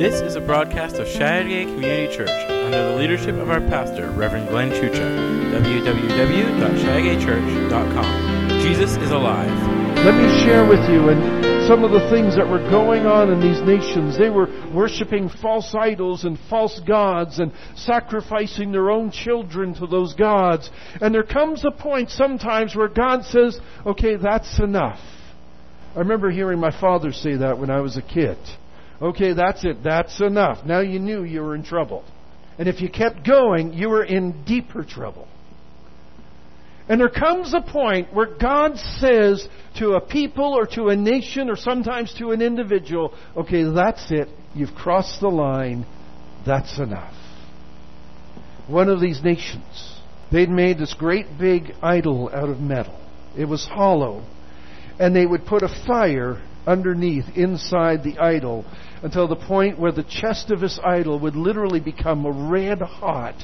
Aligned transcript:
This 0.00 0.22
is 0.22 0.34
a 0.34 0.40
broadcast 0.40 0.96
of 0.96 1.06
Chateauguay 1.06 1.74
Community 1.74 2.16
Church 2.16 2.30
under 2.48 2.88
the 2.88 2.96
leadership 2.96 3.34
of 3.34 3.50
our 3.50 3.60
pastor, 3.60 4.10
Reverend 4.12 4.48
Glenn 4.48 4.70
Chucha. 4.70 5.52
www.chateaugaychurch.com. 5.52 8.48
Jesus 8.62 8.96
is 8.96 9.10
alive. 9.10 9.52
Let 9.98 10.14
me 10.14 10.26
share 10.40 10.66
with 10.66 10.80
you 10.88 11.10
and 11.10 11.68
some 11.68 11.84
of 11.84 11.90
the 11.90 12.08
things 12.08 12.34
that 12.36 12.48
were 12.48 12.66
going 12.70 13.04
on 13.04 13.30
in 13.30 13.42
these 13.42 13.60
nations. 13.60 14.16
They 14.16 14.30
were 14.30 14.48
worshiping 14.74 15.28
false 15.28 15.74
idols 15.74 16.24
and 16.24 16.38
false 16.48 16.80
gods 16.88 17.38
and 17.38 17.52
sacrificing 17.76 18.72
their 18.72 18.90
own 18.90 19.10
children 19.10 19.74
to 19.74 19.86
those 19.86 20.14
gods. 20.14 20.70
And 21.02 21.14
there 21.14 21.24
comes 21.24 21.62
a 21.66 21.70
point 21.70 22.08
sometimes 22.08 22.74
where 22.74 22.88
God 22.88 23.26
says, 23.26 23.60
okay, 23.84 24.16
that's 24.16 24.60
enough. 24.60 25.00
I 25.94 25.98
remember 25.98 26.30
hearing 26.30 26.58
my 26.58 26.70
father 26.70 27.12
say 27.12 27.36
that 27.36 27.58
when 27.58 27.68
I 27.68 27.82
was 27.82 27.98
a 27.98 28.02
kid. 28.02 28.38
Okay, 29.00 29.32
that's 29.32 29.64
it. 29.64 29.82
That's 29.82 30.20
enough. 30.20 30.64
Now 30.66 30.80
you 30.80 30.98
knew 30.98 31.24
you 31.24 31.40
were 31.42 31.54
in 31.54 31.62
trouble. 31.62 32.04
And 32.58 32.68
if 32.68 32.82
you 32.82 32.90
kept 32.90 33.26
going, 33.26 33.72
you 33.72 33.88
were 33.88 34.04
in 34.04 34.44
deeper 34.44 34.84
trouble. 34.84 35.26
And 36.88 37.00
there 37.00 37.08
comes 37.08 37.54
a 37.54 37.60
point 37.62 38.12
where 38.12 38.26
God 38.26 38.76
says 38.76 39.48
to 39.78 39.92
a 39.92 40.00
people 40.00 40.54
or 40.54 40.66
to 40.74 40.88
a 40.88 40.96
nation 40.96 41.48
or 41.48 41.56
sometimes 41.56 42.12
to 42.18 42.32
an 42.32 42.42
individual, 42.42 43.14
okay, 43.36 43.62
that's 43.62 44.10
it. 44.10 44.28
You've 44.54 44.74
crossed 44.74 45.20
the 45.20 45.28
line. 45.28 45.86
That's 46.44 46.78
enough. 46.78 47.14
One 48.66 48.88
of 48.88 49.00
these 49.00 49.22
nations, 49.22 50.00
they'd 50.32 50.50
made 50.50 50.78
this 50.78 50.92
great 50.94 51.26
big 51.38 51.72
idol 51.80 52.28
out 52.32 52.48
of 52.48 52.60
metal. 52.60 52.98
It 53.38 53.44
was 53.44 53.64
hollow. 53.64 54.24
And 54.98 55.14
they 55.14 55.26
would 55.26 55.46
put 55.46 55.62
a 55.62 55.84
fire 55.86 56.42
underneath, 56.66 57.24
inside 57.36 58.02
the 58.02 58.18
idol, 58.18 58.64
until 59.02 59.26
the 59.26 59.36
point 59.36 59.78
where 59.78 59.92
the 59.92 60.04
chest 60.04 60.50
of 60.50 60.60
this 60.60 60.78
idol 60.84 61.18
would 61.20 61.36
literally 61.36 61.80
become 61.80 62.50
red 62.50 62.80
hot 62.80 63.36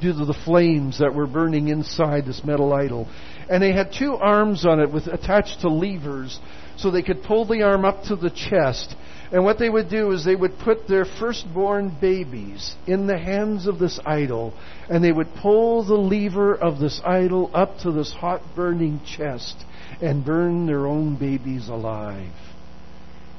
due 0.00 0.12
to 0.12 0.24
the 0.24 0.38
flames 0.44 0.98
that 0.98 1.14
were 1.14 1.26
burning 1.26 1.68
inside 1.68 2.26
this 2.26 2.42
metal 2.44 2.72
idol. 2.72 3.08
And 3.48 3.62
they 3.62 3.72
had 3.72 3.92
two 3.92 4.14
arms 4.14 4.64
on 4.66 4.80
it 4.80 4.92
with 4.92 5.06
attached 5.06 5.60
to 5.60 5.68
levers 5.68 6.40
so 6.76 6.90
they 6.90 7.02
could 7.02 7.22
pull 7.22 7.46
the 7.46 7.62
arm 7.62 7.84
up 7.84 8.04
to 8.04 8.16
the 8.16 8.30
chest. 8.30 8.96
And 9.32 9.44
what 9.44 9.58
they 9.58 9.68
would 9.68 9.88
do 9.88 10.10
is 10.12 10.24
they 10.24 10.34
would 10.34 10.58
put 10.58 10.88
their 10.88 11.04
firstborn 11.04 11.96
babies 12.00 12.74
in 12.86 13.06
the 13.06 13.18
hands 13.18 13.66
of 13.66 13.78
this 13.78 13.98
idol 14.04 14.54
and 14.88 15.02
they 15.02 15.12
would 15.12 15.34
pull 15.34 15.84
the 15.84 15.94
lever 15.94 16.54
of 16.54 16.78
this 16.78 17.00
idol 17.04 17.50
up 17.54 17.78
to 17.78 17.92
this 17.92 18.12
hot 18.12 18.42
burning 18.54 19.00
chest 19.06 19.56
and 20.00 20.24
burn 20.24 20.66
their 20.66 20.86
own 20.86 21.16
babies 21.16 21.68
alive. 21.68 22.32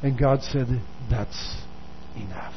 And 0.05 0.19
God 0.19 0.43
said, 0.43 0.67
That's 1.09 1.57
enough. 2.15 2.53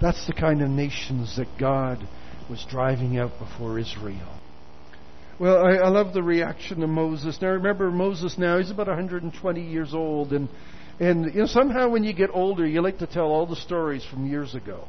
That's 0.00 0.26
the 0.26 0.32
kind 0.32 0.62
of 0.62 0.68
nations 0.68 1.36
that 1.36 1.46
God 1.60 2.08
was 2.50 2.66
driving 2.68 3.16
out 3.18 3.38
before 3.38 3.78
Israel. 3.78 4.40
Well, 5.38 5.64
I, 5.64 5.76
I 5.76 5.88
love 5.88 6.12
the 6.12 6.24
reaction 6.24 6.82
of 6.82 6.90
Moses. 6.90 7.38
Now, 7.40 7.50
remember 7.50 7.88
Moses 7.92 8.36
now, 8.36 8.58
he's 8.58 8.72
about 8.72 8.88
120 8.88 9.60
years 9.60 9.94
old, 9.94 10.32
and, 10.32 10.48
and 10.98 11.26
you 11.26 11.42
know, 11.42 11.46
somehow 11.46 11.88
when 11.88 12.02
you 12.02 12.14
get 12.14 12.30
older, 12.32 12.66
you 12.66 12.82
like 12.82 12.98
to 12.98 13.06
tell 13.06 13.26
all 13.26 13.46
the 13.46 13.54
stories 13.54 14.04
from 14.04 14.26
years 14.26 14.56
ago. 14.56 14.88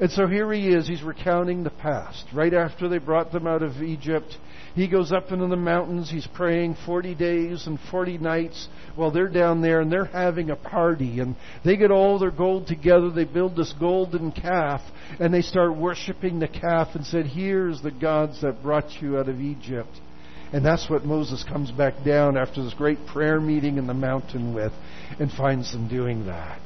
And 0.00 0.10
so 0.10 0.26
here 0.26 0.52
he 0.52 0.68
is, 0.68 0.88
he's 0.88 1.02
recounting 1.02 1.62
the 1.62 1.70
past. 1.70 2.24
Right 2.32 2.54
after 2.54 2.88
they 2.88 2.98
brought 2.98 3.32
them 3.32 3.46
out 3.46 3.62
of 3.62 3.82
Egypt, 3.82 4.36
he 4.74 4.88
goes 4.88 5.12
up 5.12 5.30
into 5.30 5.46
the 5.48 5.56
mountains, 5.56 6.10
he's 6.10 6.26
praying 6.26 6.76
40 6.86 7.14
days 7.14 7.66
and 7.66 7.78
40 7.90 8.18
nights 8.18 8.68
while 8.96 9.10
they're 9.10 9.28
down 9.28 9.60
there 9.60 9.80
and 9.80 9.92
they're 9.92 10.06
having 10.06 10.50
a 10.50 10.56
party. 10.56 11.20
And 11.20 11.36
they 11.64 11.76
get 11.76 11.90
all 11.90 12.18
their 12.18 12.30
gold 12.30 12.66
together, 12.66 13.10
they 13.10 13.24
build 13.24 13.54
this 13.54 13.74
golden 13.78 14.32
calf, 14.32 14.80
and 15.20 15.32
they 15.32 15.42
start 15.42 15.76
worshiping 15.76 16.38
the 16.38 16.48
calf 16.48 16.94
and 16.94 17.04
said, 17.04 17.26
Here's 17.26 17.82
the 17.82 17.90
gods 17.90 18.40
that 18.40 18.62
brought 18.62 19.00
you 19.00 19.18
out 19.18 19.28
of 19.28 19.40
Egypt. 19.40 19.90
And 20.52 20.64
that's 20.64 20.88
what 20.88 21.04
Moses 21.04 21.44
comes 21.44 21.70
back 21.70 22.04
down 22.04 22.36
after 22.36 22.62
this 22.62 22.74
great 22.74 23.06
prayer 23.06 23.40
meeting 23.40 23.78
in 23.78 23.86
the 23.86 23.94
mountain 23.94 24.54
with 24.54 24.72
and 25.18 25.30
finds 25.30 25.72
them 25.72 25.88
doing 25.88 26.26
that. 26.26 26.60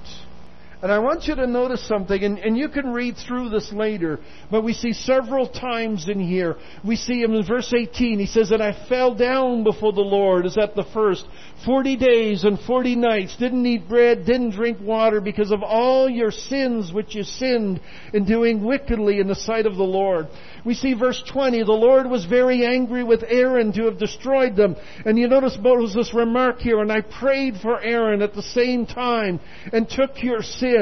And 0.87 0.93
I 0.93 1.01
want 1.01 1.25
you 1.25 1.35
to 1.35 1.49
notice 1.49 1.85
something, 1.89 2.23
and, 2.23 2.39
and, 2.39 2.57
you 2.57 2.69
can 2.69 2.93
read 2.93 3.17
through 3.17 3.49
this 3.49 3.73
later, 3.73 4.21
but 4.53 4.63
we 4.63 4.73
see 4.73 4.93
several 4.93 5.49
times 5.49 6.09
in 6.09 6.21
here. 6.21 6.55
We 6.85 6.95
see 6.95 7.21
him 7.21 7.35
in 7.35 7.45
verse 7.45 7.75
18. 7.77 8.21
He 8.21 8.27
says, 8.27 8.53
And 8.53 8.63
I 8.63 8.87
fell 8.89 9.13
down 9.13 9.65
before 9.65 9.93
the 9.93 10.01
Lord, 10.01 10.47
is 10.47 10.57
at 10.57 10.77
the 10.77 10.85
first, 10.95 11.27
40 11.65 11.97
days 11.97 12.45
and 12.45 12.61
40 12.61 12.95
nights, 12.95 13.37
didn't 13.37 13.67
eat 13.67 13.89
bread, 13.89 14.27
didn't 14.27 14.51
drink 14.51 14.79
water, 14.81 15.21
because 15.21 15.51
of 15.51 15.65
all 15.65 16.09
your 16.09 16.31
sins 16.31 16.93
which 16.93 17.17
you 17.17 17.25
sinned 17.25 17.81
in 18.13 18.25
doing 18.25 18.63
wickedly 18.63 19.19
in 19.19 19.27
the 19.27 19.35
sight 19.35 19.67
of 19.67 19.75
the 19.75 19.83
Lord. 19.83 20.29
We 20.65 20.75
see 20.75 20.95
verse 20.95 21.21
20, 21.33 21.65
the 21.65 21.73
Lord 21.73 22.09
was 22.09 22.27
very 22.27 22.65
angry 22.65 23.03
with 23.03 23.25
Aaron 23.27 23.73
to 23.73 23.87
have 23.87 23.99
destroyed 23.99 24.55
them. 24.55 24.77
And 25.05 25.19
you 25.19 25.27
notice 25.27 25.59
Moses' 25.61 26.15
remark 26.15 26.61
here, 26.61 26.81
and 26.81 26.93
I 26.93 27.01
prayed 27.01 27.57
for 27.57 27.81
Aaron 27.81 28.23
at 28.23 28.35
the 28.35 28.43
same 28.43 28.87
time, 28.87 29.41
and 29.73 29.89
took 29.89 30.23
your 30.23 30.43
sin. 30.43 30.76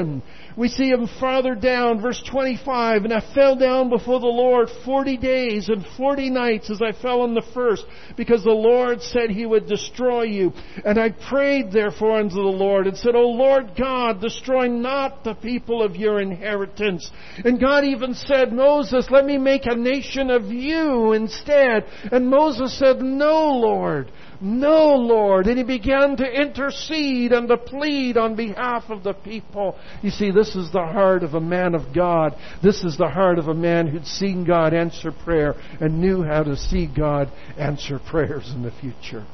We 0.57 0.69
see 0.69 0.89
him 0.89 1.09
farther 1.19 1.55
down, 1.55 2.01
verse 2.01 2.23
25, 2.31 3.05
and 3.05 3.13
I 3.13 3.21
fell 3.35 3.57
down 3.57 3.91
before 3.91 4.21
the 4.21 4.27
Lord 4.27 4.69
40 4.85 5.17
days 5.17 5.69
and 5.69 5.85
40 5.97 6.31
nights 6.31 6.71
as 6.71 6.81
I 6.81 6.93
fell 6.93 7.23
on 7.23 7.35
the 7.35 7.43
first, 7.55 7.85
because 8.17 8.45
the 8.45 8.51
Lord 8.51 9.03
said 9.03 9.31
he 9.31 9.47
would 9.47 9.67
destroy 9.67 10.23
you. 10.23 10.53
And 10.85 10.99
I 10.99 11.11
prayed 11.11 11.73
therefore 11.73 12.19
unto 12.19 12.37
the 12.37 12.41
Lord 12.43 12.87
and 12.87 12.97
said, 12.97 13.17
O 13.17 13.29
Lord 13.29 13.73
God, 13.77 14.21
destroy 14.21 14.69
not 14.69 15.25
the 15.25 15.35
people 15.35 15.83
of 15.83 15.97
your 15.97 16.21
inheritance. 16.21 17.11
And 17.45 17.61
God 17.61 17.85
even 17.85 18.15
said, 18.15 18.53
Moses, 18.53 19.09
let 19.11 19.25
me 19.25 19.39
make 19.39 19.67
a 19.67 19.75
nation 19.75 20.31
of 20.31 20.45
you 20.47 21.13
instead. 21.13 21.85
And 22.13 22.29
Moses 22.29 22.79
said, 22.79 23.01
No, 23.01 23.49
Lord. 23.51 24.13
No, 24.45 24.95
Lord. 24.97 25.47
And 25.47 25.57
he 25.57 25.65
began 25.65 26.19
to 26.19 26.25
intercede 26.25 27.33
and 27.33 27.49
to 27.49 27.57
plead 27.57 28.19
on 28.19 28.37
behalf 28.37 28.85
of 28.91 29.03
the 29.03 29.15
people. 29.15 29.75
You 30.03 30.11
see, 30.11 30.31
this 30.33 30.55
is 30.55 30.71
the 30.71 30.85
heart 30.85 31.23
of 31.23 31.33
a 31.33 31.41
man 31.41 31.75
of 31.75 31.95
God. 31.95 32.37
This 32.63 32.85
is 32.85 32.99
the 32.99 33.09
heart 33.09 33.39
of 33.39 33.49
a 33.49 33.55
man 33.55 33.87
who'd 33.87 34.07
seen 34.07 34.45
God 34.45 34.75
answer 34.75 35.13
prayer 35.13 35.55
and 35.81 35.99
knew 35.99 36.23
how 36.23 36.43
to 36.43 36.59
see 36.59 36.87
God 36.87 37.33
answer 37.57 37.99
prayers 37.99 38.53
in 38.55 38.63
the 38.63 38.71
future. 38.71 39.25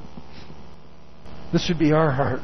This 1.52 1.66
should 1.66 1.80
be 1.80 1.90
our 1.90 2.12
heart. 2.12 2.40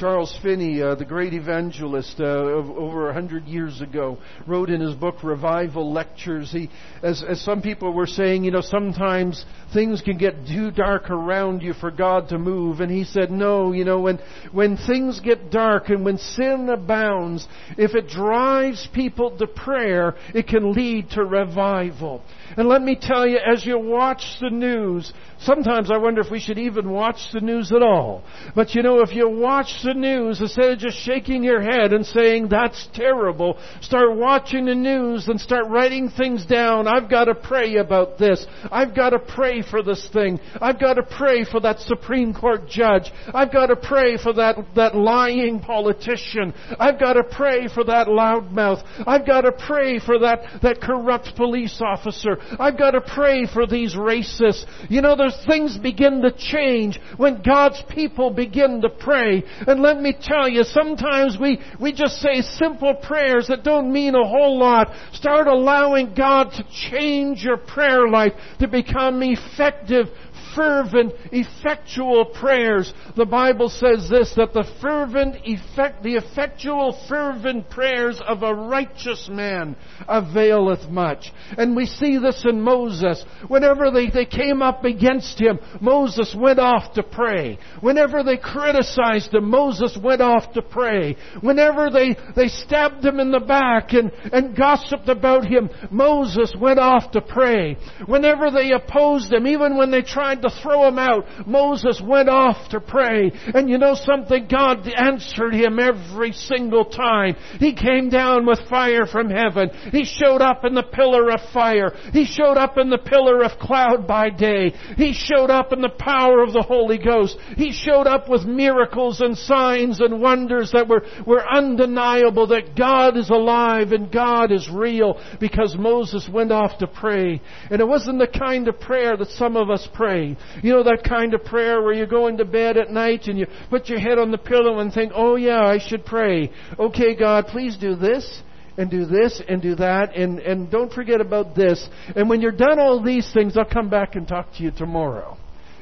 Charles 0.00 0.34
Finney, 0.42 0.80
uh, 0.80 0.94
the 0.94 1.04
great 1.04 1.34
evangelist 1.34 2.20
uh, 2.20 2.24
over 2.24 3.10
a 3.10 3.12
hundred 3.12 3.44
years 3.44 3.82
ago, 3.82 4.16
wrote 4.46 4.70
in 4.70 4.80
his 4.80 4.94
book 4.94 5.22
Revival 5.22 5.92
Lectures. 5.92 6.50
He, 6.50 6.70
as, 7.02 7.22
as 7.22 7.42
some 7.42 7.60
people 7.60 7.92
were 7.92 8.06
saying, 8.06 8.44
you 8.44 8.50
know, 8.50 8.62
sometimes 8.62 9.44
things 9.74 10.00
can 10.00 10.16
get 10.16 10.46
too 10.46 10.70
dark 10.70 11.10
around 11.10 11.60
you 11.60 11.74
for 11.74 11.90
God 11.90 12.30
to 12.30 12.38
move. 12.38 12.80
And 12.80 12.90
he 12.90 13.04
said, 13.04 13.30
no, 13.30 13.72
you 13.72 13.84
know, 13.84 14.00
when 14.00 14.20
when 14.52 14.78
things 14.78 15.20
get 15.20 15.50
dark 15.50 15.90
and 15.90 16.02
when 16.02 16.16
sin 16.16 16.70
abounds, 16.70 17.46
if 17.76 17.94
it 17.94 18.08
drives 18.08 18.88
people 18.94 19.36
to 19.36 19.46
prayer, 19.46 20.14
it 20.34 20.48
can 20.48 20.72
lead 20.72 21.10
to 21.10 21.24
revival. 21.26 22.22
And 22.56 22.68
let 22.68 22.80
me 22.80 22.96
tell 22.98 23.26
you, 23.26 23.38
as 23.38 23.66
you 23.66 23.78
watch 23.78 24.24
the 24.40 24.50
news, 24.50 25.12
sometimes 25.40 25.90
I 25.90 25.98
wonder 25.98 26.22
if 26.22 26.30
we 26.30 26.40
should 26.40 26.58
even 26.58 26.90
watch 26.90 27.18
the 27.34 27.40
news 27.40 27.70
at 27.70 27.82
all. 27.82 28.24
But 28.54 28.74
you 28.74 28.82
know, 28.82 29.02
if 29.02 29.14
you 29.14 29.28
watch 29.28 29.82
the 29.84 29.89
news, 29.94 30.40
instead 30.40 30.72
of 30.72 30.78
just 30.78 30.98
shaking 30.98 31.42
your 31.42 31.60
head 31.60 31.92
and 31.92 32.04
saying, 32.04 32.48
that's 32.48 32.88
terrible, 32.94 33.58
start 33.80 34.16
watching 34.16 34.66
the 34.66 34.74
news 34.74 35.28
and 35.28 35.40
start 35.40 35.66
writing 35.68 36.10
things 36.10 36.44
down. 36.46 36.86
I've 36.86 37.10
got 37.10 37.24
to 37.24 37.34
pray 37.34 37.76
about 37.76 38.18
this. 38.18 38.46
I've 38.70 38.94
got 38.94 39.10
to 39.10 39.18
pray 39.18 39.62
for 39.62 39.82
this 39.82 40.08
thing. 40.12 40.40
I've 40.60 40.80
got 40.80 40.94
to 40.94 41.02
pray 41.02 41.44
for 41.44 41.60
that 41.60 41.80
Supreme 41.80 42.34
Court 42.34 42.68
judge. 42.68 43.10
I've 43.32 43.52
got 43.52 43.66
to 43.66 43.76
pray 43.76 44.16
for 44.16 44.32
that, 44.34 44.56
that 44.76 44.94
lying 44.94 45.60
politician. 45.60 46.54
I've 46.78 46.98
got 46.98 47.14
to 47.14 47.24
pray 47.24 47.68
for 47.68 47.84
that 47.84 48.06
loudmouth. 48.06 48.82
I've 49.06 49.26
got 49.26 49.42
to 49.42 49.52
pray 49.52 49.98
for 49.98 50.18
that, 50.20 50.60
that 50.62 50.80
corrupt 50.80 51.36
police 51.36 51.80
officer. 51.84 52.38
I've 52.58 52.78
got 52.78 52.92
to 52.92 53.00
pray 53.00 53.46
for 53.46 53.66
these 53.66 53.94
racists. 53.94 54.64
You 54.88 55.00
know, 55.00 55.16
there's 55.16 55.38
things 55.46 55.78
begin 55.78 56.22
to 56.22 56.32
change 56.32 56.98
when 57.16 57.42
God's 57.42 57.82
people 57.88 58.30
begin 58.30 58.80
to 58.82 58.88
pray. 58.88 59.42
And 59.70 59.82
let 59.82 60.00
me 60.00 60.12
tell 60.20 60.48
you, 60.48 60.64
sometimes 60.64 61.38
we, 61.40 61.60
we 61.80 61.92
just 61.92 62.16
say 62.16 62.42
simple 62.42 62.92
prayers 62.92 63.46
that 63.46 63.62
don't 63.62 63.92
mean 63.92 64.16
a 64.16 64.26
whole 64.26 64.58
lot. 64.58 64.88
Start 65.12 65.46
allowing 65.46 66.12
God 66.12 66.50
to 66.54 66.64
change 66.90 67.44
your 67.44 67.56
prayer 67.56 68.08
life 68.08 68.32
to 68.58 68.66
become 68.66 69.22
effective, 69.22 70.06
fervent, 70.54 71.12
effectual 71.32 72.26
prayers. 72.26 72.92
The 73.16 73.26
Bible 73.26 73.68
says 73.68 74.08
this, 74.08 74.34
that 74.36 74.52
the 74.52 74.68
fervent, 74.80 75.36
effect, 75.44 76.02
the 76.02 76.16
effectual, 76.16 76.98
fervent 77.08 77.70
prayers 77.70 78.20
of 78.26 78.42
a 78.42 78.54
righteous 78.54 79.28
man 79.30 79.76
availeth 80.08 80.88
much. 80.88 81.32
And 81.56 81.76
we 81.76 81.86
see 81.86 82.18
this 82.18 82.44
in 82.48 82.60
Moses. 82.60 83.24
Whenever 83.48 83.90
they, 83.90 84.10
they 84.10 84.26
came 84.26 84.62
up 84.62 84.84
against 84.84 85.40
him, 85.40 85.58
Moses 85.80 86.34
went 86.36 86.58
off 86.58 86.94
to 86.94 87.02
pray. 87.02 87.58
Whenever 87.80 88.22
they 88.22 88.36
criticized 88.36 89.34
him, 89.34 89.48
Moses 89.48 89.96
went 90.02 90.20
off 90.20 90.52
to 90.54 90.62
pray. 90.62 91.16
Whenever 91.40 91.90
they, 91.90 92.16
they 92.36 92.48
stabbed 92.48 93.04
him 93.04 93.20
in 93.20 93.30
the 93.30 93.40
back 93.40 93.92
and, 93.92 94.12
and 94.32 94.56
gossiped 94.56 95.08
about 95.08 95.44
him, 95.44 95.70
Moses 95.90 96.54
went 96.58 96.78
off 96.78 97.10
to 97.12 97.20
pray. 97.20 97.76
Whenever 98.06 98.50
they 98.50 98.72
opposed 98.72 99.32
him, 99.32 99.46
even 99.46 99.76
when 99.76 99.90
they 99.90 100.02
tried 100.02 100.39
to 100.42 100.50
throw 100.62 100.88
him 100.88 100.98
out, 100.98 101.24
Moses 101.46 102.00
went 102.04 102.28
off 102.28 102.68
to 102.70 102.80
pray. 102.80 103.32
And 103.54 103.68
you 103.68 103.78
know 103.78 103.94
something? 103.94 104.48
God 104.48 104.88
answered 104.88 105.54
him 105.54 105.78
every 105.78 106.32
single 106.32 106.84
time. 106.84 107.36
He 107.58 107.74
came 107.74 108.08
down 108.10 108.46
with 108.46 108.68
fire 108.68 109.06
from 109.06 109.30
heaven. 109.30 109.70
He 109.92 110.04
showed 110.04 110.42
up 110.42 110.64
in 110.64 110.74
the 110.74 110.82
pillar 110.82 111.30
of 111.30 111.40
fire. 111.52 111.92
He 112.12 112.24
showed 112.24 112.56
up 112.56 112.78
in 112.78 112.90
the 112.90 112.98
pillar 112.98 113.42
of 113.42 113.58
cloud 113.58 114.06
by 114.06 114.30
day. 114.30 114.70
He 114.96 115.12
showed 115.12 115.50
up 115.50 115.72
in 115.72 115.80
the 115.80 115.88
power 115.88 116.42
of 116.42 116.52
the 116.52 116.62
Holy 116.62 116.98
Ghost. 116.98 117.36
He 117.56 117.72
showed 117.72 118.06
up 118.06 118.28
with 118.28 118.44
miracles 118.44 119.20
and 119.20 119.36
signs 119.36 120.00
and 120.00 120.20
wonders 120.20 120.72
that 120.72 120.88
were, 120.88 121.04
were 121.26 121.46
undeniable 121.48 122.46
that 122.48 122.76
God 122.76 123.16
is 123.16 123.30
alive 123.30 123.92
and 123.92 124.12
God 124.12 124.52
is 124.52 124.68
real 124.70 125.20
because 125.40 125.76
Moses 125.78 126.28
went 126.32 126.52
off 126.52 126.78
to 126.78 126.86
pray. 126.86 127.40
And 127.70 127.80
it 127.80 127.88
wasn't 127.88 128.18
the 128.18 128.26
kind 128.26 128.68
of 128.68 128.80
prayer 128.80 129.16
that 129.16 129.28
some 129.28 129.56
of 129.56 129.70
us 129.70 129.88
pray. 129.94 130.29
You 130.62 130.72
know 130.72 130.82
that 130.82 131.04
kind 131.04 131.34
of 131.34 131.44
prayer 131.44 131.82
where 131.82 131.92
you 131.92 132.06
go 132.06 132.26
into 132.26 132.44
bed 132.44 132.76
at 132.76 132.90
night 132.90 133.26
and 133.26 133.38
you 133.38 133.46
put 133.68 133.88
your 133.88 133.98
head 133.98 134.18
on 134.18 134.30
the 134.30 134.38
pillow 134.38 134.78
and 134.78 134.92
think, 134.92 135.12
oh 135.14 135.36
yeah, 135.36 135.62
I 135.62 135.78
should 135.78 136.04
pray. 136.04 136.50
Okay, 136.78 137.14
God, 137.14 137.46
please 137.46 137.76
do 137.76 137.94
this 137.94 138.42
and 138.76 138.90
do 138.90 139.04
this 139.04 139.42
and 139.48 139.60
do 139.60 139.74
that 139.76 140.16
and, 140.16 140.38
and 140.38 140.70
don't 140.70 140.92
forget 140.92 141.20
about 141.20 141.54
this. 141.54 141.88
And 142.16 142.28
when 142.28 142.40
you're 142.40 142.52
done 142.52 142.78
all 142.78 143.02
these 143.02 143.30
things, 143.32 143.56
I'll 143.56 143.64
come 143.64 143.90
back 143.90 144.14
and 144.14 144.26
talk 144.26 144.52
to 144.54 144.62
you 144.62 144.70
tomorrow. 144.70 145.36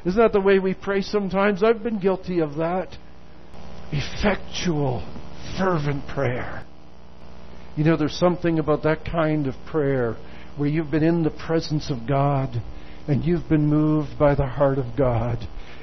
Isn't 0.04 0.20
that 0.20 0.32
the 0.32 0.40
way 0.40 0.58
we 0.58 0.74
pray 0.74 1.02
sometimes? 1.02 1.62
I've 1.62 1.82
been 1.82 1.98
guilty 1.98 2.40
of 2.40 2.56
that. 2.56 2.96
Effectual, 3.92 5.06
fervent 5.56 6.06
prayer. 6.08 6.64
You 7.76 7.84
know, 7.84 7.96
there's 7.96 8.18
something 8.18 8.58
about 8.58 8.82
that 8.82 9.04
kind 9.04 9.46
of 9.46 9.54
prayer 9.66 10.16
where 10.56 10.68
you've 10.68 10.90
been 10.90 11.04
in 11.04 11.22
the 11.22 11.30
presence 11.30 11.90
of 11.90 12.08
God 12.08 12.60
and 13.08 13.24
you've 13.24 13.48
been 13.48 13.66
moved 13.66 14.18
by 14.18 14.34
the 14.34 14.46
heart 14.46 14.78
of 14.78 14.94
God 14.96 15.38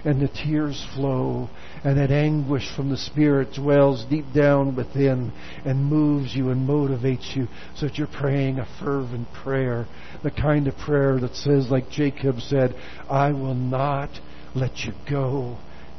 and 0.06 0.22
the 0.22 0.28
tears 0.28 0.86
flow 0.94 1.50
and 1.84 1.98
that 1.98 2.12
anguish 2.12 2.72
from 2.76 2.90
the 2.90 2.98
Spirit 2.98 3.52
dwells 3.54 4.06
deep 4.06 4.26
down 4.34 4.76
within 4.76 5.34
and 5.66 5.84
moves 5.84 6.36
you 6.36 6.52
and 6.52 6.70
motivates 6.70 7.36
you 7.36 7.48
so 7.76 7.88
that 7.88 7.98
you're 7.98 8.08
praying 8.08 8.60
a 8.60 8.68
fervent 8.80 9.28
prayer, 9.34 9.88
the 10.24 10.30
kind 10.30 10.68
of 10.68 10.78
prayer 10.78 11.20
that 11.20 11.36
says, 11.36 11.72
like 11.72 11.90
Jacob 11.90 12.40
said, 12.40 12.76
I 13.10 13.32
will 13.32 13.56
not 13.56 14.12
let 14.54 14.78
you 14.82 14.94
go 15.10 15.58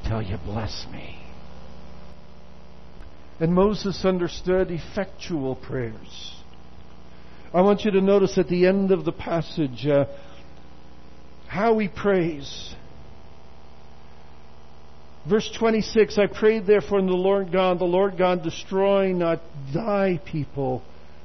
till 0.08 0.22
you 0.22 0.38
bless 0.44 0.86
me. 0.92 1.18
And 3.40 3.52
Moses 3.52 4.04
understood 4.04 4.70
effectual 4.70 5.56
prayers. 5.56 6.36
I 7.52 7.62
want 7.62 7.84
you 7.84 7.90
to 7.90 8.00
notice 8.00 8.38
at 8.38 8.48
the 8.48 8.66
end 8.66 8.92
of 8.92 9.04
the 9.04 9.12
passage 9.12 9.86
uh, 9.86 10.06
how 11.48 11.74
we 11.74 11.88
praise. 11.88 12.74
Verse 15.28 15.50
26 15.58 16.18
I 16.18 16.26
prayed 16.26 16.66
therefore 16.66 17.00
in 17.00 17.06
the 17.06 17.12
Lord 17.12 17.50
God, 17.52 17.78
the 17.78 17.84
Lord 17.84 18.16
God, 18.16 18.42
destroy 18.42 19.12
not 19.12 19.40
thy 19.74 20.20
people, 20.24 20.82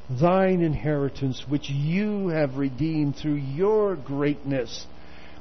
thine 0.09 0.61
inheritance, 0.61 1.45
which 1.47 1.69
you 1.69 2.29
have 2.29 2.57
redeemed 2.57 3.15
through 3.15 3.35
your 3.35 3.95
greatness, 3.95 4.85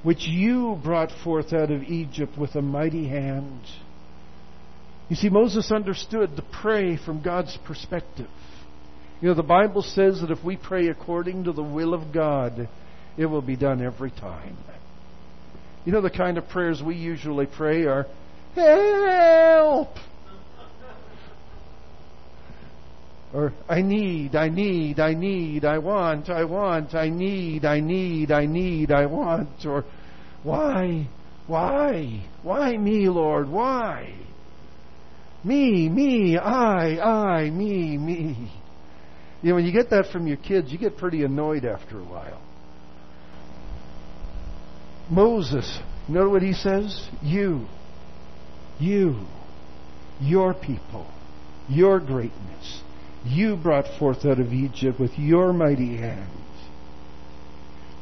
which 0.03 0.27
you 0.27 0.79
brought 0.83 1.11
forth 1.25 1.53
out 1.53 1.71
of 1.71 1.85
Egypt 1.85 2.37
with 2.37 2.55
a 2.55 2.63
mighty 2.63 3.09
hand. 3.09 3.61
You 5.09 5.17
see, 5.17 5.31
Moses 5.31 5.73
understood 5.73 6.37
to 6.37 6.43
pray 6.43 6.97
from 6.97 7.23
God's 7.23 7.57
perspective. 7.67 8.29
You 9.21 9.29
know, 9.29 9.35
the 9.35 9.43
Bible 9.43 9.83
says 9.83 10.21
that 10.21 10.31
if 10.31 10.45
we 10.45 10.57
pray 10.57 10.89
according 10.89 11.45
to 11.45 11.53
the 11.53 11.63
will 11.63 11.95
of 11.95 12.13
God, 12.13 12.69
it 13.21 13.27
will 13.27 13.43
be 13.43 13.55
done 13.55 13.83
every 13.83 14.11
time. 14.11 14.57
You 15.85 15.93
know, 15.93 16.01
the 16.01 16.09
kind 16.09 16.39
of 16.39 16.49
prayers 16.49 16.83
we 16.83 16.95
usually 16.95 17.45
pray 17.45 17.85
are, 17.85 18.07
Help! 18.55 19.95
Or, 23.35 23.53
I 23.69 23.83
need, 23.83 24.35
I 24.35 24.49
need, 24.49 24.99
I 24.99 25.13
need, 25.13 25.67
I 25.67 25.79
want, 25.79 26.31
I 26.31 26.45
want, 26.45 26.95
I 26.95 27.11
need, 27.11 27.67
I 27.67 27.81
need, 27.81 28.33
I 28.33 28.47
need, 28.47 28.91
I 28.91 29.05
want. 29.05 29.67
Or, 29.67 29.85
why, 30.43 31.07
why, 31.47 32.25
why 32.43 32.77
me, 32.79 33.09
Lord, 33.11 33.51
why? 33.51 34.15
Me, 35.45 35.91
me, 35.91 36.39
I, 36.39 36.99
I, 36.99 37.51
me, 37.51 37.99
me. 37.99 38.51
You 39.43 39.51
know, 39.51 39.55
when 39.57 39.67
you 39.67 39.73
get 39.73 39.91
that 39.91 40.07
from 40.11 40.27
your 40.27 40.39
kids, 40.39 40.73
you 40.73 40.79
get 40.79 40.97
pretty 40.97 41.23
annoyed 41.23 41.67
after 41.67 42.01
a 42.01 42.05
while. 42.05 42.41
Moses, 45.11 45.79
know 46.09 46.29
what 46.29 46.43
he 46.43 46.53
says? 46.53 47.09
You, 47.23 47.67
you, 48.79 49.27
your 50.21 50.55
people, 50.55 51.07
your 51.69 52.01
greatness, 52.01 52.83
you 53.25 53.57
brought 53.57 53.87
forth 53.99 54.25
out 54.25 54.41
of 54.41 54.53
Egypt 54.53 55.01
with 55.01 55.19
your 55.19 55.53
mighty 55.53 55.97
hand. 55.97 56.31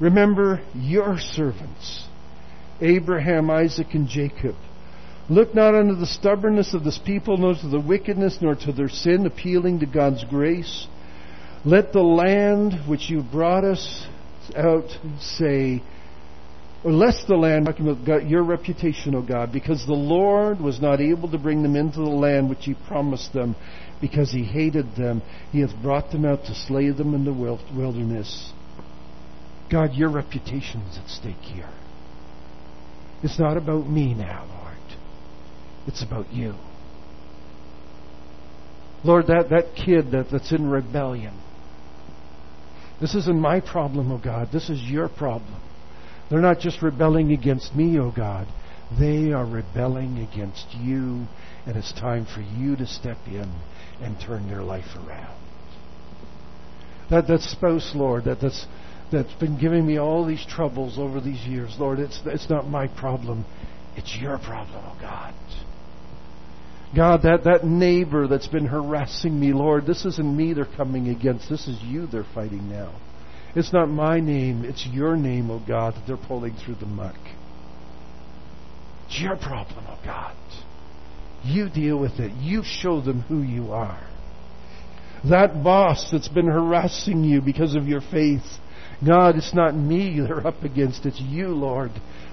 Remember 0.00 0.62
your 0.74 1.18
servants, 1.18 2.06
Abraham, 2.80 3.50
Isaac, 3.50 3.88
and 3.94 4.08
Jacob 4.08 4.54
Look 5.30 5.54
not 5.54 5.74
unto 5.74 5.94
the 5.94 6.06
stubbornness 6.06 6.72
of 6.72 6.84
this 6.84 6.98
people, 6.98 7.36
nor 7.36 7.54
to 7.54 7.68
the 7.68 7.80
wickedness, 7.80 8.38
nor 8.40 8.54
to 8.54 8.72
their 8.72 8.88
sin, 8.88 9.26
appealing 9.26 9.80
to 9.80 9.86
God's 9.86 10.24
grace. 10.24 10.86
Let 11.64 11.92
the 11.92 12.02
land 12.02 12.88
which 12.88 13.10
you 13.10 13.22
brought 13.22 13.64
us 13.64 14.06
out 14.56 14.88
say, 15.20 15.82
or 16.84 16.92
lest 16.92 17.26
the 17.26 17.34
land, 17.36 17.68
your 18.28 18.44
reputation, 18.44 19.14
O 19.14 19.22
God, 19.22 19.52
because 19.52 19.84
the 19.84 19.92
Lord 19.92 20.60
was 20.60 20.80
not 20.80 21.00
able 21.00 21.28
to 21.30 21.38
bring 21.38 21.62
them 21.62 21.74
into 21.74 21.98
the 21.98 22.06
land 22.06 22.48
which 22.48 22.64
He 22.64 22.74
promised 22.74 23.32
them, 23.32 23.56
because 24.00 24.30
He 24.30 24.44
hated 24.44 24.94
them. 24.94 25.22
He 25.50 25.60
hath 25.60 25.74
brought 25.82 26.12
them 26.12 26.24
out 26.24 26.44
to 26.44 26.54
slay 26.54 26.90
them 26.90 27.14
in 27.14 27.24
the 27.24 27.32
wilderness. 27.32 28.52
God, 29.70 29.94
your 29.94 30.10
reputation 30.10 30.80
is 30.82 30.98
at 30.98 31.08
stake 31.08 31.36
here. 31.42 31.68
It's 33.22 33.38
not 33.38 33.56
about 33.56 33.88
me 33.88 34.14
now, 34.14 34.46
Lord. 34.48 34.98
it's 35.86 36.02
about 36.02 36.32
you. 36.32 36.54
Lord, 39.04 39.26
that, 39.26 39.50
that 39.50 39.74
kid 39.74 40.12
that, 40.12 40.30
that's 40.30 40.52
in 40.52 40.70
rebellion. 40.70 41.34
This 43.00 43.14
isn't 43.14 43.40
my 43.40 43.60
problem, 43.60 44.10
oh 44.12 44.18
God. 44.18 44.50
This 44.52 44.70
is 44.70 44.80
your 44.80 45.08
problem. 45.08 45.60
They're 46.30 46.40
not 46.40 46.60
just 46.60 46.82
rebelling 46.82 47.32
against 47.32 47.74
me, 47.74 47.98
oh 47.98 48.12
God. 48.14 48.46
They 48.98 49.32
are 49.32 49.46
rebelling 49.46 50.18
against 50.18 50.66
you, 50.74 51.26
and 51.66 51.76
it's 51.76 51.92
time 51.92 52.26
for 52.26 52.40
you 52.40 52.76
to 52.76 52.86
step 52.86 53.18
in 53.26 53.52
and 54.00 54.18
turn 54.20 54.48
their 54.48 54.62
life 54.62 54.96
around. 54.96 55.36
That, 57.10 57.26
that 57.28 57.40
spouse, 57.40 57.92
Lord, 57.94 58.24
that, 58.24 58.40
that's, 58.40 58.66
that's 59.10 59.32
been 59.34 59.58
giving 59.58 59.86
me 59.86 59.98
all 59.98 60.26
these 60.26 60.44
troubles 60.46 60.98
over 60.98 61.20
these 61.20 61.44
years, 61.46 61.76
Lord, 61.78 61.98
it's, 61.98 62.20
it's 62.26 62.50
not 62.50 62.66
my 62.66 62.88
problem. 62.88 63.44
It's 63.96 64.16
your 64.16 64.38
problem, 64.38 64.84
oh 64.84 64.96
God. 65.00 65.34
God, 66.94 67.22
that, 67.22 67.44
that 67.44 67.64
neighbor 67.64 68.26
that's 68.26 68.46
been 68.46 68.66
harassing 68.66 69.38
me, 69.38 69.52
Lord, 69.52 69.86
this 69.86 70.04
isn't 70.06 70.36
me 70.36 70.54
they're 70.54 70.64
coming 70.64 71.08
against. 71.08 71.50
This 71.50 71.68
is 71.68 71.78
you 71.82 72.06
they're 72.06 72.24
fighting 72.34 72.70
now. 72.70 72.94
It's 73.58 73.72
not 73.72 73.88
my 73.88 74.20
name, 74.20 74.64
it's 74.64 74.86
your 74.86 75.16
name, 75.16 75.50
oh 75.50 75.60
God, 75.66 75.94
that 75.94 76.06
they're 76.06 76.16
pulling 76.16 76.54
through 76.54 76.76
the 76.76 76.86
muck. 76.86 77.18
It's 79.06 79.20
your 79.20 79.36
problem, 79.36 79.84
oh 79.88 79.98
God. 80.04 80.36
You 81.42 81.68
deal 81.68 81.98
with 81.98 82.20
it. 82.20 82.30
You 82.40 82.62
show 82.64 83.00
them 83.00 83.22
who 83.22 83.42
you 83.42 83.72
are. 83.72 84.08
That 85.28 85.64
boss 85.64 86.08
that's 86.12 86.28
been 86.28 86.46
harassing 86.46 87.24
you 87.24 87.40
because 87.40 87.74
of 87.74 87.88
your 87.88 88.00
faith, 88.00 88.44
God, 89.04 89.34
it's 89.34 89.52
not 89.52 89.74
me 89.74 90.20
they're 90.20 90.46
up 90.46 90.62
against, 90.62 91.04
it's 91.04 91.20
you, 91.20 91.48
Lord. 91.48 91.90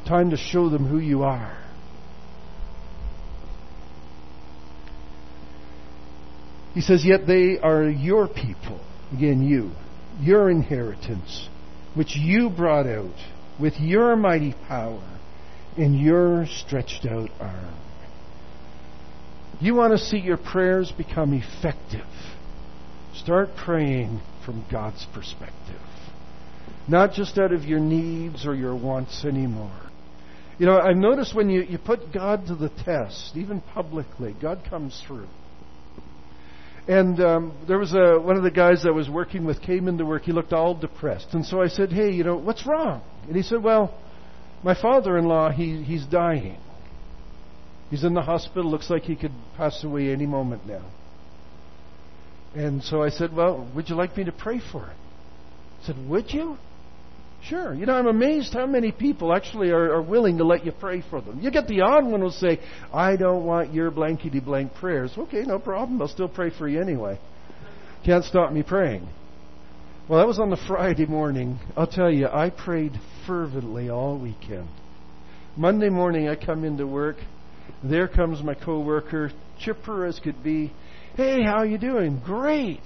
Time 0.08 0.30
to 0.30 0.38
show 0.38 0.70
them 0.70 0.86
who 0.86 1.00
you 1.00 1.24
are. 1.24 1.58
He 6.76 6.82
says, 6.82 7.04
Yet 7.04 7.26
they 7.26 7.58
are 7.58 7.90
your 7.90 8.28
people, 8.28 8.80
again, 9.12 9.42
you, 9.42 9.72
your 10.20 10.50
inheritance, 10.50 11.50
which 11.94 12.16
you 12.16 12.50
brought 12.50 12.88
out 12.88 13.16
with 13.60 13.80
your 13.80 14.16
mighty 14.16 14.54
power 14.68 15.04
in 15.78 15.94
your 15.94 16.46
stretched 16.48 17.06
out 17.06 17.30
arm. 17.40 17.74
You 19.60 19.74
want 19.76 19.94
to 19.94 19.98
see 19.98 20.18
your 20.18 20.38
prayers 20.38 20.92
become 20.92 21.34
effective. 21.34 22.08
Start 23.14 23.50
praying 23.56 24.22
from 24.46 24.66
God's 24.70 25.06
perspective, 25.14 25.82
not 26.88 27.14
just 27.14 27.38
out 27.38 27.54
of 27.54 27.64
your 27.64 27.80
needs 27.80 28.46
or 28.46 28.54
your 28.54 28.76
wants 28.76 29.24
anymore. 29.24 29.82
You 30.58 30.66
know, 30.66 30.80
I've 30.80 30.98
noticed 30.98 31.34
when 31.34 31.50
you, 31.50 31.64
you 31.64 31.78
put 31.78 32.14
God 32.14 32.48
to 32.48 32.56
the 32.56 32.70
test, 32.70 33.36
even 33.36 33.62
publicly, 33.62 34.36
God 34.42 34.62
comes 34.70 35.02
through. 35.06 35.28
And 36.88 37.20
um, 37.20 37.58
there 37.68 37.80
was 37.80 37.94
a, 37.94 38.20
one 38.20 38.38
of 38.38 38.44
the 38.44 38.52
guys 38.52 38.86
I 38.86 38.92
was 38.92 39.10
working 39.10 39.46
with 39.46 39.62
came 39.62 39.88
into 39.88 40.06
work. 40.06 40.24
He 40.24 40.32
looked 40.32 40.54
all 40.54 40.76
depressed. 40.76 41.30
And 41.34 41.46
so 41.46 41.62
I 41.62 41.68
said, 41.68 41.92
hey, 41.92 42.12
you 42.12 42.24
know, 42.24 42.38
what's 42.38 42.66
wrong? 42.68 43.02
And 43.28 43.36
he 43.36 43.42
said, 43.42 43.64
well, 43.64 43.94
my 44.64 44.80
father-in-law, 44.80 45.52
he, 45.52 45.82
he's 45.84 46.06
dying. 46.06 46.58
He's 47.90 48.04
in 48.04 48.14
the 48.14 48.22
hospital. 48.22 48.70
Looks 48.70 48.90
like 48.90 49.04
he 49.04 49.16
could 49.16 49.34
pass 49.58 49.84
away 49.84 50.12
any 50.12 50.26
moment 50.26 50.66
now. 50.68 50.86
And 52.56 52.84
so 52.84 53.04
I 53.04 53.10
said, 53.10 53.36
Well, 53.36 53.70
would 53.76 53.90
you 53.90 53.96
like 53.96 54.16
me 54.16 54.24
to 54.24 54.32
pray 54.32 54.62
for 54.72 54.86
him? 54.86 54.98
I 55.82 55.86
said, 55.88 56.10
Would 56.10 56.32
you? 56.32 56.58
Sure. 57.44 57.76
You 57.76 57.86
know, 57.86 57.94
I'm 57.94 58.08
amazed 58.08 58.54
how 58.54 58.66
many 58.66 58.92
people 58.92 59.32
actually 59.34 59.70
are, 59.70 59.94
are 59.94 60.02
willing 60.02 60.40
to 60.40 60.44
let 60.44 60.66
you 60.66 60.72
pray 60.72 61.04
for 61.10 61.22
them. 61.22 61.40
You 61.42 61.52
get 61.52 61.68
the 61.68 61.82
odd 61.82 62.06
one 62.06 62.22
who'll 62.22 62.32
say, 62.32 62.60
I 62.92 63.16
don't 63.16 63.46
want 63.46 63.74
your 63.74 63.92
blankety 63.92 64.40
blank 64.40 64.74
prayers. 64.74 65.12
Okay, 65.16 65.44
no 65.44 65.60
problem. 65.60 66.02
I'll 66.02 66.08
still 66.08 66.28
pray 66.28 66.50
for 66.50 66.68
you 66.68 66.82
anyway. 66.82 67.20
Can't 68.04 68.26
stop 68.26 68.52
me 68.52 68.64
praying. 68.64 69.08
Well, 70.10 70.20
that 70.20 70.28
was 70.28 70.40
on 70.40 70.50
the 70.50 70.58
Friday 70.68 71.06
morning. 71.06 71.60
I'll 71.76 71.88
tell 71.88 72.12
you, 72.12 72.28
I 72.28 72.52
prayed 72.52 72.94
fervently 73.26 73.90
all 73.90 74.20
weekend. 74.20 74.68
Monday 75.58 75.90
morning, 75.90 76.28
I 76.28 76.36
come 76.36 76.64
into 76.64 76.86
work. 76.86 77.18
There 77.84 78.08
comes 78.08 78.44
my 78.44 78.54
coworker, 78.54 79.32
chipper 79.60 80.06
as 80.06 80.20
could 80.20 80.44
be. 80.44 80.74
Hey, 81.16 81.44
how 81.44 81.58
are 81.58 81.66
you 81.66 81.78
doing? 81.78 82.22
Great. 82.24 82.82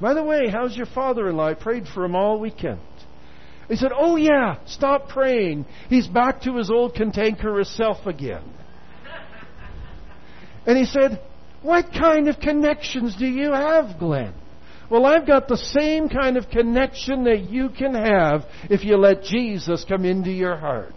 By 0.00 0.14
the 0.14 0.22
way, 0.22 0.48
how's 0.48 0.76
your 0.76 0.86
father-in-law? 0.86 1.48
I 1.48 1.54
prayed 1.54 1.84
for 1.92 2.04
him 2.04 2.14
all 2.14 2.38
weekend. 2.38 2.80
He 3.68 3.76
said, 3.76 3.92
Oh 3.94 4.16
yeah, 4.16 4.58
stop 4.66 5.08
praying. 5.08 5.66
He's 5.88 6.06
back 6.06 6.42
to 6.42 6.56
his 6.56 6.70
old 6.70 6.94
cantankerous 6.94 7.74
self 7.74 8.06
again. 8.06 8.44
And 10.66 10.78
he 10.78 10.84
said, 10.84 11.20
What 11.62 11.86
kind 11.92 12.28
of 12.28 12.38
connections 12.38 13.16
do 13.16 13.26
you 13.26 13.52
have, 13.52 13.98
Glenn? 13.98 14.34
Well, 14.90 15.06
I've 15.06 15.26
got 15.26 15.48
the 15.48 15.56
same 15.56 16.08
kind 16.08 16.36
of 16.36 16.48
connection 16.50 17.24
that 17.24 17.48
you 17.50 17.70
can 17.70 17.94
have 17.94 18.44
if 18.68 18.84
you 18.84 18.96
let 18.96 19.22
Jesus 19.22 19.84
come 19.88 20.04
into 20.04 20.30
your 20.30 20.56
heart. 20.56 20.94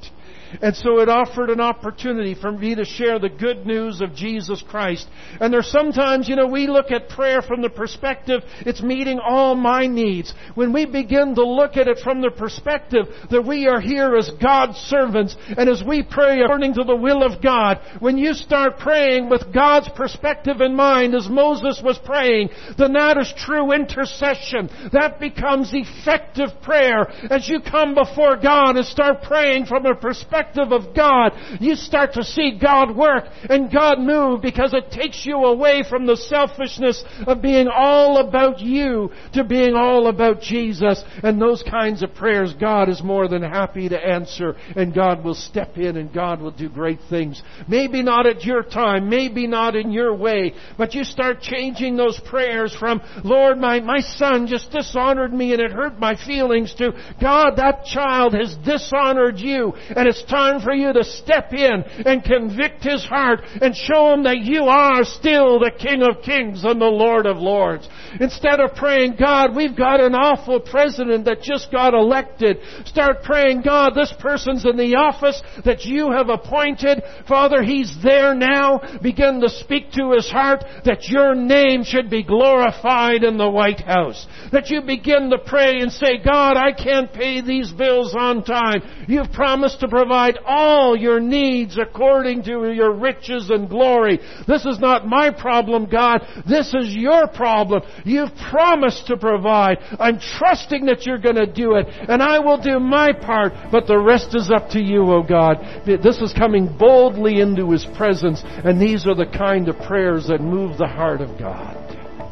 And 0.62 0.76
so 0.76 1.00
it 1.00 1.10
offered 1.10 1.50
an 1.50 1.60
opportunity 1.60 2.36
for 2.36 2.52
me 2.52 2.76
to 2.76 2.86
share 2.86 3.20
the 3.20 3.30
good 3.30 3.66
news 3.66 4.02
of 4.02 4.16
Jesus 4.16 4.64
Christ. 4.68 5.08
And 5.40 5.54
there's 5.54 5.72
sometimes, 5.72 6.28
you 6.28 6.36
know, 6.36 6.48
we 6.48 6.68
look 6.68 6.92
at 6.92 7.10
prayer 7.10 7.42
from 7.42 7.62
the 7.62 7.70
perspective, 7.70 8.42
it's 8.66 8.82
meeting 8.82 9.20
all 9.20 9.56
my 9.56 9.88
needs. 9.88 10.34
When 10.56 10.74
we 10.74 10.86
begin 10.86 11.36
to 11.36 11.46
look 11.46 11.78
at 11.78 11.88
it 11.88 12.00
from 12.00 12.22
the 12.22 12.32
perspective 12.32 13.06
that 13.30 13.46
we 13.46 13.68
are 13.68 13.82
here 13.82 14.16
as 14.16 14.30
God's 14.42 14.78
servants, 14.78 15.36
and 15.58 15.70
as 15.70 15.84
we 15.84 16.04
pray 16.04 16.42
according 16.42 16.76
to 16.76 16.84
the 16.84 16.96
will 16.96 17.24
of 17.24 17.42
God, 17.42 17.80
when 18.00 18.18
you 18.18 18.34
start 18.34 18.80
praying 18.80 19.30
with 19.30 19.54
God's 19.54 19.90
perspective 19.90 20.62
in 20.62 20.76
mind, 20.76 21.16
as 21.16 21.30
Moses 21.30 21.82
was 21.84 21.98
praying, 22.00 22.50
then 22.78 22.94
that 22.94 23.18
is 23.18 23.34
true 23.38 23.72
intercession. 23.72 24.70
That 24.94 25.20
becomes 25.20 25.72
effective 25.74 26.50
prayer 26.62 27.10
as 27.30 27.48
you 27.50 27.60
come 27.62 27.96
before 27.96 28.38
God 28.38 28.78
and 28.78 28.86
start 28.86 29.24
praying 29.24 29.66
from 29.66 29.86
a 29.86 29.96
perspective 29.96 30.37
perspective 30.38 30.72
of 30.72 30.96
God, 30.96 31.32
you 31.60 31.76
start 31.76 32.14
to 32.14 32.24
see 32.24 32.58
God 32.62 32.96
work 32.96 33.26
and 33.50 33.72
God 33.72 34.00
move 34.00 34.42
because 34.42 34.74
it 34.74 34.92
takes 34.92 35.26
you 35.26 35.38
away 35.38 35.84
from 35.88 36.06
the 36.06 36.18
selfishness 36.18 37.04
of 37.26 37.42
being 37.42 37.68
all 37.68 38.18
about 38.18 38.60
you 38.60 39.12
to 39.34 39.44
being 39.44 39.74
all 39.76 40.08
about 40.08 40.42
Jesus. 40.42 41.04
And 41.24 41.42
those 41.42 41.64
kinds 41.64 42.04
of 42.04 42.14
prayers, 42.14 42.54
God 42.60 42.90
is 42.90 43.04
more 43.04 43.28
than 43.28 43.42
happy 43.42 43.90
to 43.90 43.98
answer 44.00 44.56
and 44.76 44.94
God 44.94 45.24
will 45.24 45.36
step 45.36 45.78
in 45.78 45.98
and 45.98 46.14
God 46.14 46.42
will 46.42 46.52
do 46.52 46.70
great 46.70 47.00
things. 47.10 47.42
Maybe 47.68 48.04
not 48.04 48.26
at 48.26 48.44
your 48.44 48.64
time, 48.64 49.10
maybe 49.10 49.48
not 49.48 49.76
in 49.76 49.92
your 49.92 50.16
way, 50.16 50.54
but 50.78 50.94
you 50.94 51.04
start 51.04 51.42
changing 51.42 51.96
those 51.96 52.20
prayers 52.20 52.76
from, 52.76 53.02
Lord, 53.24 53.58
my, 53.58 53.80
my 53.80 54.00
son 54.00 54.48
just 54.48 54.72
dishonored 54.72 55.34
me 55.34 55.54
and 55.54 55.62
it 55.62 55.72
hurt 55.72 56.00
my 56.00 56.16
feelings 56.16 56.74
to, 56.76 56.92
God, 57.20 57.56
that 57.58 57.86
child 57.86 58.34
has 58.34 58.56
dishonored 58.56 59.40
you 59.40 59.74
and 59.96 60.08
it's 60.08 60.24
time 60.28 60.62
for 60.62 60.74
you 60.74 60.94
to 60.94 61.04
step 61.04 61.54
in 61.54 61.84
and 62.06 62.24
convict 62.24 62.84
his 62.84 63.04
heart 63.06 63.42
and 63.62 63.76
show 63.76 64.14
him 64.14 64.24
that 64.24 64.40
you 64.40 64.64
are 64.64 65.04
still 65.04 65.60
the 65.60 65.72
King 65.72 66.04
of 66.04 66.24
Kings 66.24 66.64
and 66.64 66.82
the 66.82 66.86
Lord 66.86 67.26
of 67.26 67.38
Lords. 67.38 67.88
Instead 68.20 68.60
of 68.60 68.76
praying, 68.76 69.16
God, 69.18 69.56
we've 69.56 69.76
got 69.76 70.00
an 70.00 70.16
awful 70.16 70.60
president 70.60 71.26
that 71.26 71.42
just 71.42 71.72
got 71.72 71.94
elected. 71.94 72.60
Start 72.86 73.24
praying, 73.24 73.62
God, 73.62 73.94
this 73.96 74.14
person's 74.20 74.66
in 74.66 74.78
the 74.78 74.96
office 74.96 75.42
that 75.66 75.86
you 75.86 76.12
have 76.12 76.30
appointed. 76.30 77.02
Father, 77.28 77.64
he's 77.64 77.96
there 78.04 78.34
now. 78.34 78.82
Begin 79.02 79.42
to 79.42 79.50
speak 79.50 79.92
to 79.92 80.12
his 80.12 80.30
heart 80.30 80.64
that 80.86 81.08
your 81.08 81.36
name 81.36 81.84
should 81.84 82.10
be 82.10 82.24
glorified 82.24 83.24
in 83.24 83.38
the 83.38 83.50
White 83.50 83.82
House. 83.82 84.26
That 84.52 84.70
you 84.70 84.82
begin 84.82 85.30
to 85.30 85.38
pray 85.38 85.80
and 85.80 85.92
say, 85.92 86.18
God, 86.24 86.58
I 86.58 86.72
can't 86.72 87.12
pay 87.14 87.42
these 87.42 87.72
bills 87.72 88.16
on 88.18 88.44
time. 88.44 89.06
You've 89.08 89.32
promised 89.32 89.80
to 89.82 89.88
provide 89.88 90.17
provide 90.18 90.44
all 90.46 90.98
your 90.98 91.20
needs 91.20 91.78
according 91.78 92.42
to 92.42 92.72
your 92.74 92.92
riches 92.92 93.52
and 93.52 93.70
glory. 93.70 94.20
This 94.48 94.66
is 94.66 94.80
not 94.80 95.08
my 95.08 95.30
problem, 95.30 95.86
God. 95.86 96.26
This 96.48 96.74
is 96.74 96.96
your 96.96 97.28
problem. 97.28 97.84
You've 98.04 98.36
promised 98.50 99.08
to 99.08 99.18
provide. 99.18 99.78
I'm 100.00 100.20
trusting 100.20 100.86
that 100.86 101.06
you're 101.06 101.20
going 101.20 101.36
to 101.36 101.46
do 101.46 101.76
it, 101.76 101.86
and 102.10 102.24
I 102.24 102.40
will 102.40 102.60
do 102.60 102.80
my 102.80 103.12
part, 103.14 103.54
but 103.72 103.86
the 103.86 104.00
rest 104.00 104.34
is 104.34 104.50
up 104.50 104.70
to 104.70 104.82
you, 104.82 105.04
O 105.04 105.18
oh 105.18 105.24
God. 105.24 105.58
This 105.86 106.20
is 106.20 106.34
coming 106.34 106.66
boldly 106.66 107.40
into 107.40 107.70
His 107.70 107.86
presence, 107.86 108.42
and 108.44 108.82
these 108.82 109.06
are 109.06 109.16
the 109.16 109.28
kind 109.28 109.70
of 109.70 109.78
prayers 109.82 110.28
that 110.30 110.42
move 110.42 110.80
the 110.80 110.88
heart 110.88 111.22
of 111.22 111.38
God. 111.38 111.76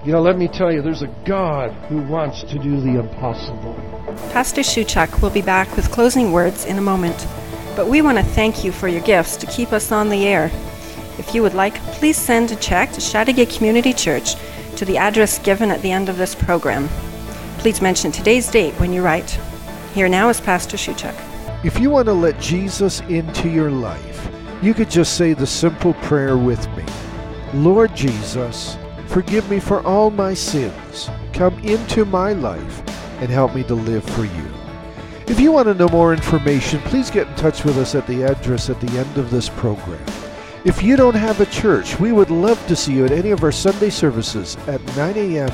You 0.05 0.11
know, 0.11 0.21
let 0.21 0.37
me 0.37 0.47
tell 0.47 0.71
you, 0.71 0.81
there's 0.81 1.03
a 1.03 1.23
God 1.27 1.71
who 1.87 1.97
wants 1.97 2.43
to 2.43 2.57
do 2.57 2.79
the 2.81 2.99
impossible. 2.99 3.73
Pastor 4.31 4.61
Shuchak 4.61 5.21
will 5.21 5.31
be 5.31 5.41
back 5.41 5.75
with 5.75 5.91
closing 5.91 6.31
words 6.31 6.65
in 6.65 6.77
a 6.77 6.81
moment. 6.81 7.25
But 7.75 7.87
we 7.87 8.01
want 8.01 8.17
to 8.17 8.23
thank 8.23 8.63
you 8.63 8.71
for 8.71 8.87
your 8.87 9.01
gifts 9.01 9.35
to 9.37 9.45
keep 9.47 9.73
us 9.73 9.91
on 9.91 10.09
the 10.09 10.25
air. 10.27 10.45
If 11.17 11.33
you 11.33 11.41
would 11.41 11.53
like, 11.53 11.75
please 11.93 12.17
send 12.17 12.51
a 12.51 12.55
check 12.55 12.91
to 12.93 13.01
Chateauguay 13.01 13.55
Community 13.55 13.93
Church 13.93 14.35
to 14.77 14.85
the 14.85 14.97
address 14.97 15.39
given 15.39 15.71
at 15.71 15.81
the 15.81 15.91
end 15.91 16.09
of 16.09 16.17
this 16.17 16.35
program. 16.35 16.87
Please 17.57 17.81
mention 17.81 18.11
today's 18.11 18.49
date 18.49 18.73
when 18.75 18.93
you 18.93 19.01
write. 19.01 19.39
Here 19.93 20.09
now 20.09 20.29
is 20.29 20.39
Pastor 20.39 20.77
Shuchak. 20.77 21.15
If 21.65 21.79
you 21.79 21.89
want 21.89 22.07
to 22.07 22.13
let 22.13 22.39
Jesus 22.39 22.99
into 23.01 23.49
your 23.49 23.71
life, 23.71 24.29
you 24.61 24.73
could 24.73 24.89
just 24.89 25.17
say 25.17 25.33
the 25.33 25.47
simple 25.47 25.93
prayer 25.95 26.37
with 26.37 26.67
me 26.75 26.83
Lord 27.53 27.95
Jesus, 27.95 28.77
forgive 29.07 29.49
me 29.49 29.59
for 29.59 29.81
all 29.85 30.09
my 30.09 30.33
sins. 30.33 31.09
Come 31.33 31.57
into 31.59 32.03
my 32.05 32.33
life 32.33 32.81
and 33.21 33.29
help 33.29 33.55
me 33.55 33.63
to 33.63 33.75
live 33.75 34.03
for 34.03 34.25
you. 34.25 34.54
If 35.27 35.39
you 35.39 35.51
want 35.51 35.67
to 35.67 35.73
know 35.73 35.87
more 35.87 36.13
information, 36.13 36.79
please 36.81 37.09
get 37.09 37.27
in 37.27 37.35
touch 37.35 37.65
with 37.65 37.79
us 37.79 37.95
at 37.95 38.05
the 38.05 38.21
address 38.21 38.69
at 38.69 38.79
the 38.79 38.99
end 38.99 39.17
of 39.17 39.31
this 39.31 39.49
program. 39.49 40.05
If 40.63 40.83
you 40.83 40.95
don't 40.95 41.15
have 41.15 41.41
a 41.41 41.47
church, 41.47 41.99
we 41.99 42.11
would 42.11 42.29
love 42.29 42.63
to 42.67 42.75
see 42.75 42.93
you 42.93 43.05
at 43.05 43.11
any 43.11 43.31
of 43.31 43.43
our 43.43 43.51
Sunday 43.51 43.89
services 43.89 44.55
at 44.67 44.83
9 44.95 45.17
a.m., 45.17 45.51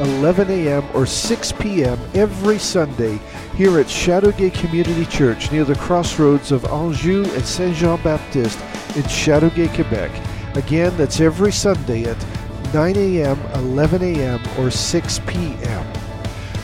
11 0.00 0.50
a.m., 0.50 0.84
or 0.92 1.06
6 1.06 1.52
p.m. 1.52 2.00
every 2.14 2.58
Sunday 2.58 3.20
here 3.54 3.78
at 3.78 3.86
Chateauguay 3.86 4.52
Community 4.54 5.06
Church 5.06 5.52
near 5.52 5.64
the 5.64 5.76
crossroads 5.76 6.50
of 6.50 6.64
Anjou 6.64 7.22
and 7.22 7.44
Saint 7.44 7.76
Jean 7.76 8.02
Baptiste 8.02 8.58
in 8.96 9.04
Chateauguay, 9.04 9.72
Quebec. 9.72 10.10
Again, 10.56 10.96
that's 10.96 11.20
every 11.20 11.52
Sunday 11.52 12.06
at 12.06 12.26
9 12.74 12.96
a.m., 12.96 13.40
11 13.54 14.02
a.m., 14.02 14.40
or 14.58 14.68
6 14.68 15.20
p.m. 15.28 15.71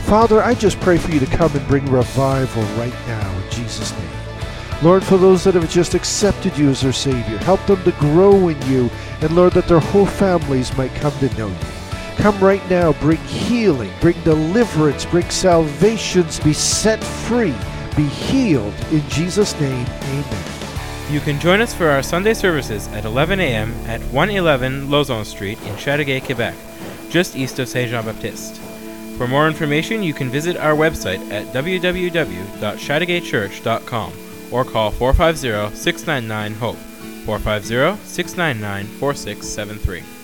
Father, 0.09 0.41
I 0.41 0.55
just 0.55 0.79
pray 0.79 0.97
for 0.97 1.11
you 1.11 1.19
to 1.19 1.27
come 1.27 1.55
and 1.55 1.67
bring 1.67 1.85
revival 1.85 2.63
right 2.81 2.95
now 3.05 3.31
in 3.31 3.51
Jesus' 3.51 3.91
name. 3.91 4.09
Lord, 4.81 5.03
for 5.03 5.17
those 5.17 5.43
that 5.43 5.53
have 5.53 5.69
just 5.69 5.93
accepted 5.93 6.57
you 6.57 6.69
as 6.69 6.81
their 6.81 6.91
Savior, 6.91 7.37
help 7.37 7.63
them 7.67 7.83
to 7.83 7.91
grow 7.91 8.47
in 8.47 8.59
you, 8.63 8.89
and 9.21 9.35
Lord, 9.35 9.53
that 9.53 9.67
their 9.67 9.79
whole 9.79 10.07
families 10.07 10.75
might 10.75 10.95
come 10.95 11.11
to 11.19 11.31
know 11.37 11.49
you. 11.49 11.55
Come 12.17 12.39
right 12.39 12.67
now, 12.71 12.93
bring 12.93 13.19
healing, 13.19 13.91
bring 14.01 14.19
deliverance, 14.23 15.05
bring 15.05 15.29
salvations, 15.29 16.39
be 16.39 16.53
set 16.53 17.03
free, 17.03 17.53
be 17.95 18.05
healed. 18.05 18.73
In 18.91 19.07
Jesus' 19.09 19.53
name, 19.61 19.85
amen. 20.05 20.43
You 21.11 21.19
can 21.19 21.39
join 21.39 21.61
us 21.61 21.75
for 21.75 21.87
our 21.87 22.01
Sunday 22.01 22.33
services 22.33 22.87
at 22.87 23.05
11 23.05 23.39
a.m. 23.39 23.73
at 23.85 24.01
111 24.05 24.87
Lauzon 24.87 25.23
Street 25.23 25.61
in 25.67 25.75
Chateauguay, 25.75 26.25
Quebec, 26.25 26.55
just 27.11 27.35
east 27.35 27.59
of 27.59 27.69
Saint 27.69 27.91
Jean 27.91 28.05
Baptiste. 28.05 28.59
For 29.19 29.27
more 29.27 29.47
information, 29.49 30.01
you 30.01 30.13
can 30.13 30.29
visit 30.29 30.55
our 30.55 30.73
website 30.73 31.19
at 31.29 31.47
www.chateauguaychurch.com 31.47 34.13
or 34.49 34.63
call 34.63 34.91
450 34.91 35.75
699 35.75 36.53
HOPE 36.53 36.77
450 37.25 38.01
699 38.07 38.85
4673. 38.97 40.18